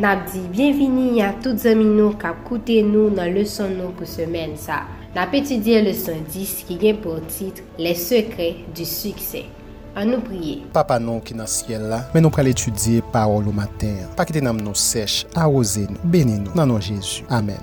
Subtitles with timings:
[0.00, 4.54] Nap di, bienveni a tout zami nou kap koute nou nan leson nou pou semen
[4.56, 4.78] sa.
[5.12, 9.44] Nap etudye leson 10 ki gen pou titre Les secrets du succès.
[9.92, 10.62] An nou priye.
[10.72, 14.06] Papa nou ki nan siel la, men nou pral etudye parol ou mater.
[14.16, 17.28] Pa ki te nam nou sech, a oze nou, beni nou, nan nou Jezu.
[17.28, 17.60] Amen.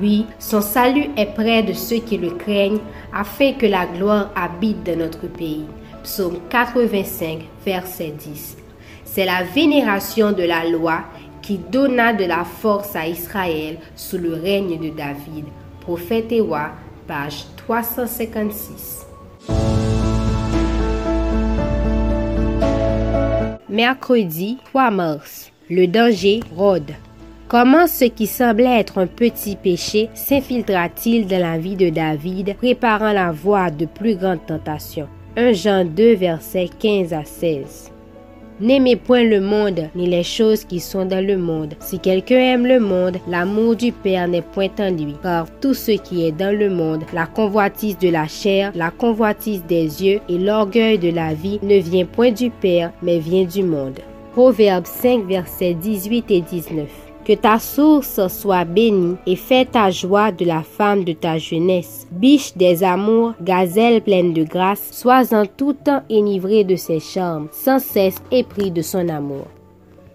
[0.00, 2.80] Oui, son salut est près de ceux qui le craignent,
[3.12, 5.66] afin que la gloire habite dans notre pays.
[6.04, 8.58] Psaume 85, verset 10.
[9.06, 11.00] C'est la vénération de la loi
[11.40, 15.46] qui donna de la force à Israël sous le règne de David.
[15.80, 16.72] Prophète Ewa,
[17.06, 19.06] page 356.
[23.70, 25.52] Mercredi 3 mars.
[25.70, 26.92] Le danger rôde.
[27.48, 33.12] Comment ce qui semblait être un petit péché s'infiltra-t-il dans la vie de David, préparant
[33.12, 35.08] la voie de plus grandes tentations?
[35.36, 37.90] 1 Jean 2, versets 15 à 16.
[38.60, 41.74] N'aimez point le monde, ni les choses qui sont dans le monde.
[41.80, 45.16] Si quelqu'un aime le monde, l'amour du Père n'est point en lui.
[45.24, 49.64] Car tout ce qui est dans le monde, la convoitise de la chair, la convoitise
[49.64, 53.64] des yeux et l'orgueil de la vie ne vient point du Père, mais vient du
[53.64, 53.98] monde.
[54.34, 56.88] Proverbe 5, versets 18 et 19.
[57.24, 62.06] Que ta source soit bénie et fais ta joie de la femme de ta jeunesse.
[62.12, 67.48] Biche des amours, gazelle pleine de grâce, sois en tout temps enivré de ses charmes,
[67.50, 69.46] sans cesse épris de son amour.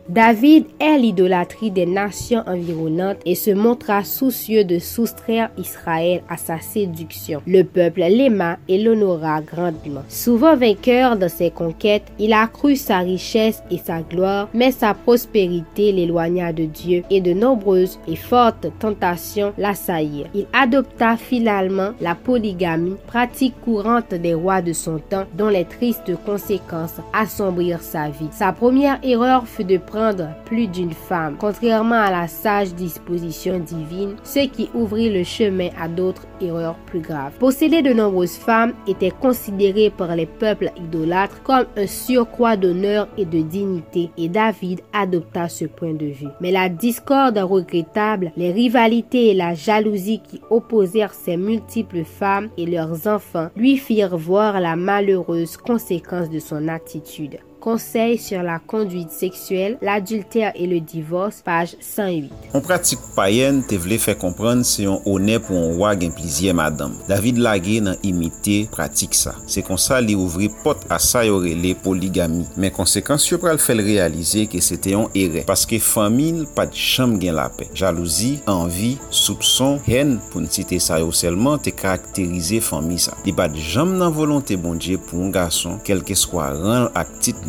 [0.10, 6.60] David est l'idolâtrie des nations environnantes et se montra soucieux de soustraire Israël à sa
[6.60, 7.44] séduction.
[7.46, 10.02] Le peuple l'aima et l'honora grandement.
[10.10, 15.92] Souvent vainqueur dans ses conquêtes, il accrut sa richesse et sa gloire, mais sa prospérité
[15.92, 20.32] l'éloigna de Dieu et de nombreuses et fortes tentations l'assaillirent.
[20.34, 26.14] Il adopta finalement la polygamie, pratique courante des rois de son temps, dont les tristes
[26.26, 28.30] conséquences assombrirent sa vie.
[28.32, 29.99] Sa première erreur fut de prendre
[30.46, 35.88] plus d'une femme, contrairement à la sage disposition divine, ce qui ouvrit le chemin à
[35.88, 37.34] d'autres erreurs plus graves.
[37.40, 43.26] Posséder de nombreuses femmes était considéré par les peuples idolâtres comme un surcroît d'honneur et
[43.26, 46.28] de dignité, et David adopta ce point de vue.
[46.40, 52.66] Mais la discorde regrettable, les rivalités et la jalousie qui opposèrent ces multiples femmes et
[52.66, 57.40] leurs enfants lui firent voir la malheureuse conséquence de son attitude.
[57.60, 62.32] Conseil sur la conduite sexuelle, l'adultère et le divorce, page 108.
[62.54, 66.54] On pratik payen te vle fè kompran se yon one pou yon wag en plizye
[66.56, 66.96] madame.
[67.10, 69.36] David Lagé nan imite pratik sa.
[69.52, 72.46] Se kon sa li ouvri pot a sa yore le poligami.
[72.56, 75.44] Men konsekans yo pral fèl realize ke se te yon ere.
[75.50, 77.68] Paske famil pat chanm gen la pe.
[77.78, 83.20] Jalouzi, anvi, soupson, hen pou nsite sa yo selman te karakterize fami sa.
[83.28, 87.46] Li bat chanm nan volonte bondje pou yon gason kelke skwa ran ak tit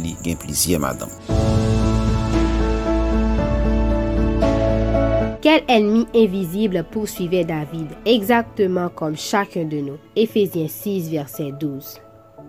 [5.43, 9.97] Quel ennemi invisible poursuivait David, exactement comme chacun de nous?
[10.15, 11.99] Éphésiens 6, verset 12.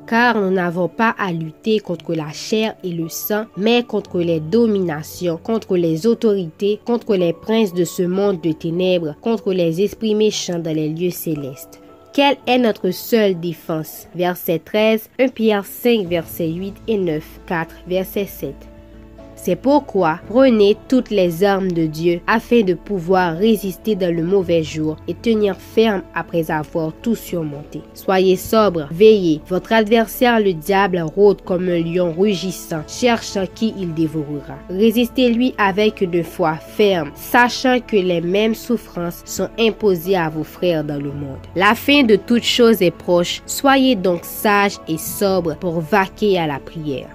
[0.08, 4.40] Car nous n'avons pas à lutter contre la chair et le sang, mais contre les
[4.40, 10.16] dominations, contre les autorités, contre les princes de ce monde de ténèbres, contre les esprits
[10.16, 11.82] méchants dans les lieux célestes.
[12.14, 14.08] Quelle est notre seule défense?
[14.16, 18.71] Verset 13, 1 Pierre 5, verset 8 et 9, 4, verset 7.
[19.36, 24.64] C'est pourquoi prenez toutes les armes de Dieu afin de pouvoir résister dans le mauvais
[24.64, 27.81] jour et tenir ferme après avoir tout surmonté.
[27.94, 29.41] Soyez sobre, veillez.
[29.47, 34.58] Votre adversaire le diable rôde comme un lion rugissant, cherchant qui il dévorera.
[34.70, 40.84] Résistez-lui avec une foi ferme, sachant que les mêmes souffrances sont imposées à vos frères
[40.84, 41.40] dans le monde.
[41.56, 43.41] La fin de toutes choses est proche.
[43.46, 47.09] Soyez donc sages et sobres pour vaquer à la prière.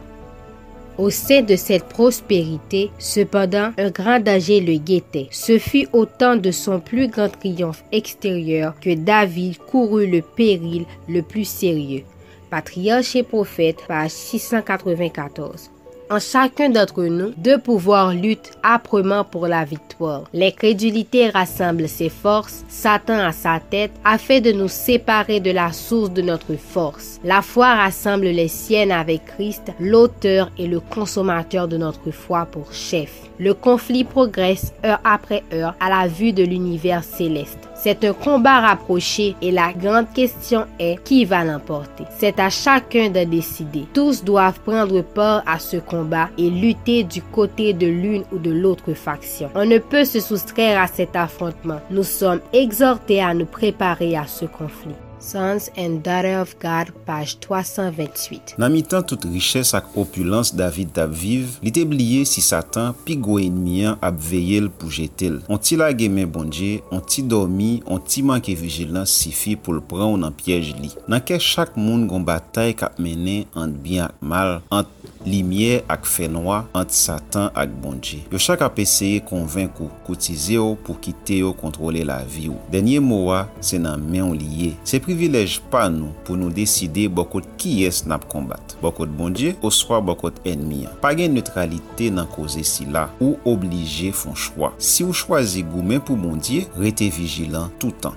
[0.99, 5.29] Au sein de cette prospérité, cependant, un grand danger le guettait.
[5.31, 10.87] Ce fut au temps de son plus grand triomphe extérieur que David courut le péril
[11.07, 12.05] le plus sérieux.
[12.49, 15.71] Patriarche et prophète, page 694.
[16.09, 20.23] En chacun d'entre nous, deux pouvoirs luttent âprement pour la victoire.
[20.33, 26.13] L'incrédulité rassemble ses forces, Satan à sa tête, afin de nous séparer de la source
[26.13, 27.19] de notre force.
[27.25, 32.73] La foi rassemble les siennes avec Christ, l'auteur et le consommateur de notre foi pour
[32.73, 33.23] chef.
[33.41, 37.69] Le conflit progresse heure après heure à la vue de l'univers céleste.
[37.79, 42.05] C'est un combat rapproché et la grande question est qui va l'emporter?
[42.19, 43.87] C'est à chacun de décider.
[43.93, 48.51] Tous doivent prendre part à ce combat et lutter du côté de l'une ou de
[48.51, 49.51] l'autre faction.
[49.55, 51.81] On ne peut se soustraire à cet affrontement.
[51.91, 54.95] Nous sommes exhortés à nous préparer à ce conflit.
[55.19, 58.57] Sons and Daughter of God, page 328.
[58.61, 62.95] Nan mi tan tout riches ak opulans David tap viv, li te bliye si satan
[63.07, 65.41] pi go enmiyan ap veyel pou jetel.
[65.49, 69.81] On ti la gemen bonje, on ti dormi, on ti manke vigilans sifi pou l
[69.81, 70.93] pran ou nan pyej li.
[71.09, 74.93] Nan ke chak moun gon batay kap menen ant bien ak mal, ant
[75.27, 78.21] limye ak fenwa, ant satan ak bonje.
[78.31, 82.61] Yo chak ap eseye konvenk ou kotize ou pou kite yo kontrole la vi ou.
[82.71, 84.75] Denye mowa se nan men ou liye.
[84.87, 88.75] Se pri privilej pa nou pou nou deside bokot ki es nap kombat.
[88.83, 90.93] Bokot bondye, oswa bokot enmiya.
[91.01, 94.75] Pa gen neutralite nan koze si la ou oblije fon chwa.
[94.77, 98.13] Si ou chwazi goumen pou bondye, rete vijilan toutan.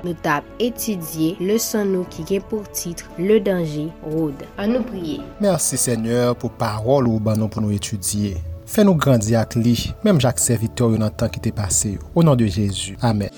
[0.00, 4.46] nou tap etidye le san nou ki gen pou titre Le Danger Road.
[4.56, 5.20] An nou priye.
[5.44, 8.38] Mersi Seigneur pou parol ou ban nou pou nou etudye.
[8.70, 9.72] Fè nou grandi ak li,
[10.06, 12.04] mèm jak servitor yo nan tan ki te pase yo.
[12.12, 12.94] Ou nan de Jezu.
[13.02, 13.34] Amen.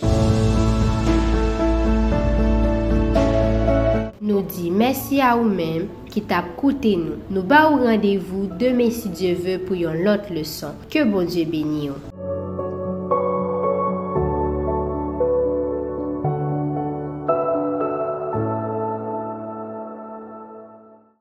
[4.21, 7.17] Nou di mersi a ou mèm ki tap koute nou.
[7.33, 10.77] Nou ba ou randevou deme si Diyo ve pou yon lot leson.
[10.93, 11.97] Ke bon Diyo beni yo.